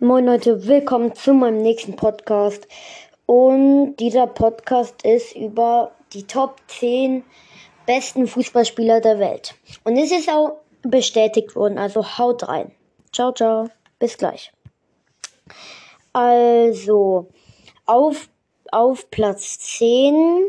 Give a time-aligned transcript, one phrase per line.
[0.00, 2.68] Moin Leute, willkommen zu meinem nächsten Podcast.
[3.26, 7.24] Und dieser Podcast ist über die Top 10
[7.84, 9.56] besten Fußballspieler der Welt.
[9.82, 12.70] Und es ist auch bestätigt worden, also haut rein.
[13.12, 14.52] Ciao, ciao, bis gleich.
[16.12, 17.26] Also,
[17.84, 18.28] auf,
[18.70, 20.46] auf Platz 10.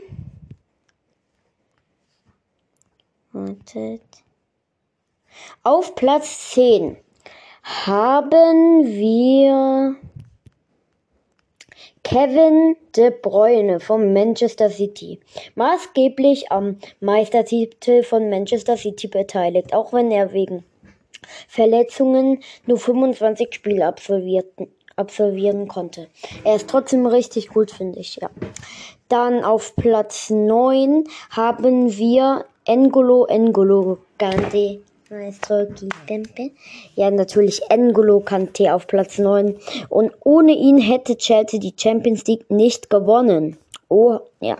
[3.31, 4.04] Wartet.
[5.63, 6.97] Auf Platz 10
[7.64, 9.96] haben wir
[12.04, 15.20] Kevin De Bruyne von Manchester City.
[15.55, 20.63] Maßgeblich am Meistertitel von Manchester City beteiligt, auch wenn er wegen
[21.48, 23.85] Verletzungen nur 25 Spiele
[24.96, 26.07] absolvieren konnte.
[26.44, 28.30] Er ist trotzdem richtig gut, finde ich, ja.
[29.07, 34.82] Dann auf Platz 9 haben wir Engolo Engolo Gandhi
[36.94, 39.58] Ja, natürlich N'Golo Kante auf Platz 9.
[39.90, 43.57] Und ohne ihn hätte Chelsea die Champions League nicht gewonnen.
[43.87, 44.57] Oh, ja.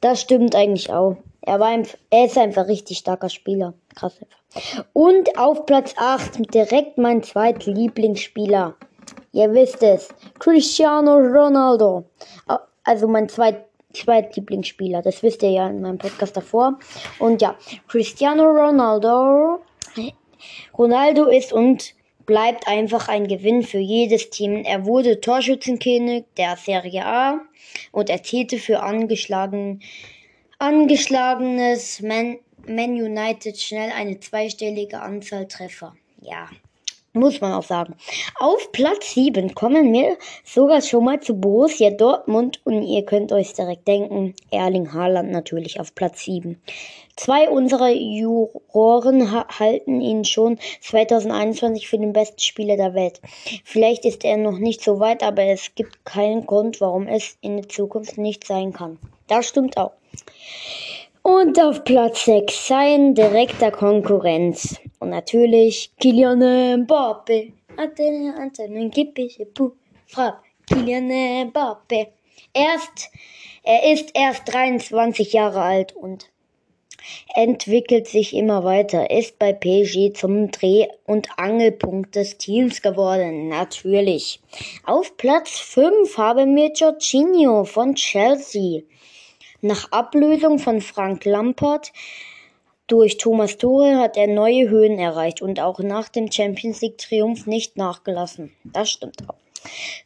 [0.00, 1.18] Das stimmt eigentlich auch.
[1.42, 1.76] Er, war
[2.08, 3.74] er ist einfach richtig starker Spieler.
[3.94, 4.84] Krass einfach.
[4.94, 8.74] Und auf Platz 8 direkt mein zweiter Lieblingsspieler.
[9.32, 10.08] Ihr wisst es.
[10.38, 12.04] Cristiano Ronaldo.
[12.84, 15.02] Also mein zweit, zweitlieblingsspieler.
[15.02, 16.78] Das wisst ihr ja in meinem Podcast davor.
[17.18, 17.56] Und ja,
[17.88, 19.60] Cristiano Ronaldo
[20.76, 21.94] Ronaldo ist und
[22.26, 24.64] bleibt einfach ein Gewinn für jedes Team.
[24.64, 27.40] Er wurde Torschützenkönig der Serie A
[27.90, 29.80] und erzielte für angeschlagen,
[30.58, 35.94] angeschlagenes Man, Man United schnell eine zweistellige Anzahl Treffer.
[36.20, 36.48] Ja,
[37.12, 37.94] muss man auch sagen.
[38.38, 43.52] Auf Platz 7 kommen wir sogar schon mal zu Borussia Dortmund und ihr könnt euch
[43.52, 46.60] direkt denken, Erling Haaland natürlich auf Platz 7.
[47.16, 53.20] Zwei unserer Juroren halten ihn schon 2021 für den besten Spieler der Welt.
[53.64, 57.56] Vielleicht ist er noch nicht so weit, aber es gibt keinen Grund, warum es in
[57.56, 58.98] der Zukunft nicht sein kann.
[59.26, 59.92] Das stimmt auch.
[61.22, 64.80] Und auf Platz 6 sein direkter Konkurrenz.
[65.02, 67.52] Und natürlich Kylian Mbappe.
[67.76, 68.88] Antenne, Antenne,
[70.06, 72.06] Frag Kylian Mbappe.
[72.54, 73.10] Erst,
[73.64, 76.30] er ist erst 23 Jahre alt und
[77.34, 84.40] entwickelt sich immer weiter, ist bei PSG zum Dreh- und Angelpunkt des Teams geworden, natürlich.
[84.84, 88.82] Auf Platz 5 haben wir Jorginho von Chelsea.
[89.62, 91.92] Nach Ablösung von Frank Lampard
[92.86, 97.46] durch Thomas Tuchel hat er neue Höhen erreicht und auch nach dem Champions League Triumph
[97.46, 98.52] nicht nachgelassen.
[98.64, 99.36] Das stimmt auch.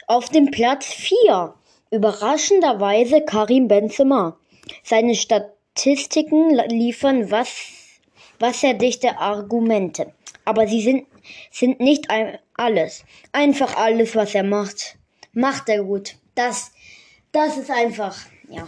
[0.07, 1.55] Auf dem Platz 4
[1.91, 4.39] überraschenderweise Karim Benzema.
[4.83, 7.57] Seine Statistiken liefern was,
[8.39, 10.13] wasserdichte Argumente.
[10.45, 11.07] Aber sie sind,
[11.51, 12.07] sind nicht
[12.55, 13.05] alles.
[13.33, 14.97] Einfach alles, was er macht,
[15.33, 16.17] macht er gut.
[16.35, 16.73] Das,
[17.33, 18.17] das ist einfach,
[18.49, 18.67] ja.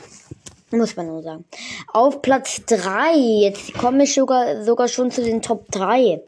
[0.70, 1.44] Muss man nur sagen.
[1.92, 6.20] Auf Platz 3, jetzt komme ich sogar, sogar schon zu den Top 3.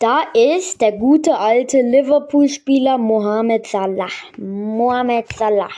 [0.00, 4.08] Da ist der gute alte Liverpool-Spieler Mohamed Salah.
[4.38, 5.70] Mohamed Salah.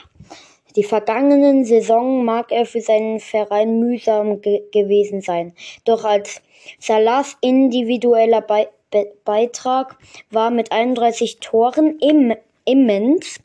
[0.75, 5.53] Die vergangenen Saison mag er für seinen Verein mühsam ge gewesen sein.
[5.85, 6.41] Doch als
[6.79, 9.97] Salahs individueller Be Be Beitrag
[10.31, 12.33] war mit 31 Toren im
[12.65, 13.39] immens.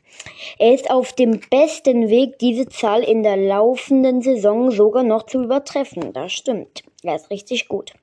[0.57, 5.43] Er ist auf dem besten Weg, diese Zahl in der laufenden Saison sogar noch zu
[5.43, 6.13] übertreffen.
[6.13, 6.83] Das stimmt.
[7.03, 7.93] Er ist richtig gut.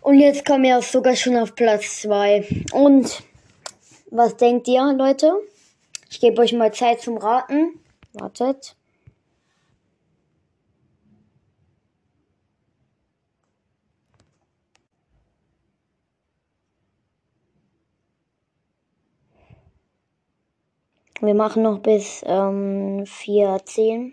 [0.00, 2.46] Und jetzt kommen wir sogar schon auf Platz 2.
[2.72, 3.22] Und
[4.10, 5.32] was denkt ihr, Leute?
[6.10, 7.80] Ich gebe euch mal Zeit zum Raten.
[8.12, 8.75] Wartet.
[21.20, 24.12] Wir machen noch bis ähm, 4.10.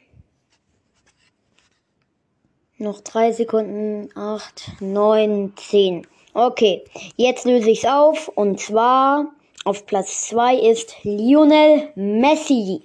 [2.77, 4.09] Noch drei Sekunden.
[4.15, 6.07] Acht, neun, zehn.
[6.33, 6.83] Okay,
[7.17, 8.29] jetzt löse ich es auf.
[8.29, 9.33] Und zwar
[9.65, 12.81] auf Platz 2 ist Lionel Messi.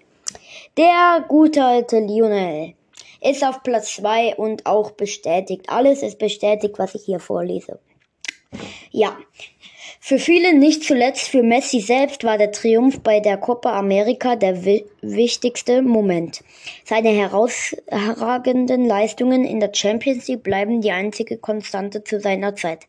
[0.77, 2.75] Der gute alte Lionel
[3.21, 5.67] ist auf Platz 2 und auch bestätigt.
[5.69, 7.79] Alles ist bestätigt, was ich hier vorlese.
[8.91, 9.17] Ja,
[10.09, 14.65] für viele, nicht zuletzt für Messi selbst, war der Triumph bei der Copa America der
[14.65, 16.43] wi wichtigste Moment.
[16.83, 22.87] Seine herausragenden Leistungen in der Champions League bleiben die einzige Konstante zu seiner Zeit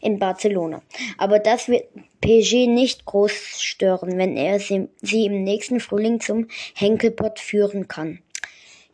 [0.00, 0.80] in Barcelona.
[1.18, 1.88] Aber das wird
[2.20, 4.86] PSG nicht groß stören, wenn er sie,
[5.26, 6.46] im nächsten Frühling zum
[6.76, 8.20] Henkelpott führen kann.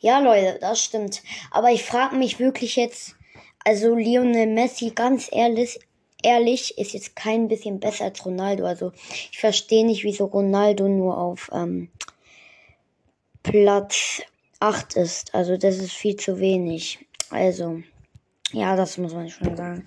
[0.00, 1.23] Ja, Leute, das stimmt.
[1.50, 3.17] Aber ich frage mich wirklich jetzt,
[3.64, 5.78] also Lionel Messi, ganz ehrlich,
[6.26, 8.67] ehrlich, ist jetzt kein bisschen besser als Ronaldo.
[8.67, 8.93] Also
[9.31, 11.88] ich verstehe nicht, wieso Ronaldo nur auf ähm,
[13.43, 14.23] Platz
[14.61, 15.34] 8 ist.
[15.34, 16.99] Also das ist viel zu wenig.
[17.31, 17.82] Also,
[18.52, 19.87] ja, das muss man schon sagen.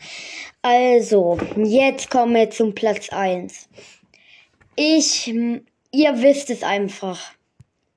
[0.61, 3.69] Also, jetzt kommen wir zum Platz 1.
[4.75, 7.19] Ich, ihr wisst es einfach.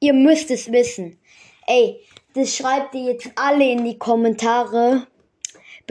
[0.01, 1.19] Ihr müsst es wissen.
[1.67, 2.01] Ey,
[2.35, 5.07] das schreibt ihr jetzt alle in die Kommentare,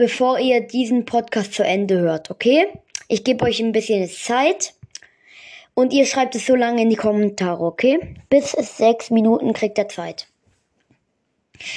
[0.02, 2.66] bevor ihr diesen Podcast zu Ende hört, okay?
[3.06, 4.74] Ich gebe euch ein bisschen Zeit.
[5.74, 8.16] Und ihr schreibt es so lange in die Kommentare, okay?
[8.28, 10.26] Bis es sechs Minuten kriegt ihr Zeit.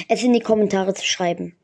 [0.08, 1.54] Es in die Kommentare zu schreiben.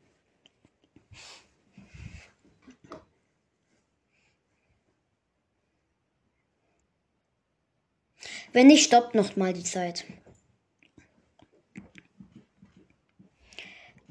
[8.53, 10.05] Wenn nicht, stoppt noch mal die Zeit.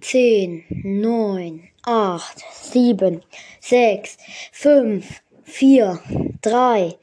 [0.02, 3.22] Zehn, neun, acht, sieben,
[3.60, 4.16] sechs,
[4.52, 6.00] fünf, vier,
[6.40, 6.94] drei,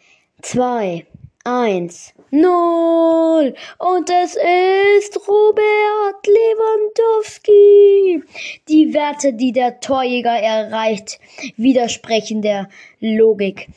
[0.41, 1.05] zwei,
[1.43, 3.53] eins, null.
[3.77, 8.23] Und es ist Robert Lewandowski.
[8.67, 11.19] Die Werte, die der Torjäger erreicht,
[11.57, 13.67] widersprechen der Logik.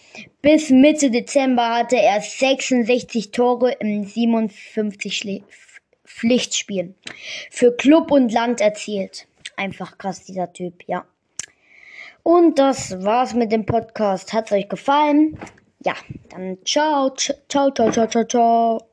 [0.40, 5.42] Bis Mitte Dezember hatte er 66 Tore in 57 Schlä
[6.04, 6.94] Pflichtspielen
[7.50, 9.26] für Club und Land erzielt.
[9.56, 11.04] Einfach krass, dieser Typ, ja.
[12.22, 14.32] Und das war's mit dem Podcast.
[14.32, 15.38] Hat's euch gefallen?
[15.84, 15.94] Ja,
[16.30, 17.10] dann ciao,
[17.48, 18.88] ciao, ciao, ciao, ciao, ciao.